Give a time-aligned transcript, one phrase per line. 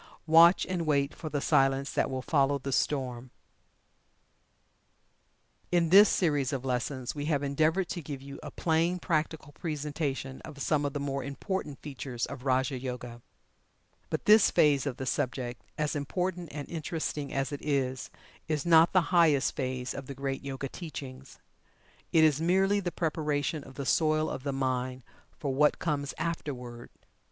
[0.25, 3.29] "Watch and wait for the Silence that will follow the Storm."
[5.71, 10.41] In this series of lessons we have endeavored to give you a plain, practical presentation
[10.41, 13.21] of some of the more important features of "Raja Yoga."
[14.09, 18.09] But this phase of the subject, as important and interesting as it is,
[18.47, 21.37] is not the highest phase of the great Yoga teachings.
[22.11, 25.03] It is merely the preparation of the soil of the mind
[25.37, 26.89] for what comes afterward.